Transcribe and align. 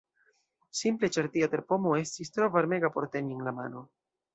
Simple 0.79 1.09
ĉar 1.17 1.29
tia 1.37 1.51
terpomo 1.53 1.95
estis 2.01 2.37
tro 2.39 2.51
varmega 2.59 2.95
por 2.99 3.11
teni 3.17 3.41
en 3.41 3.49
la 3.51 3.59
mano! 3.65 3.91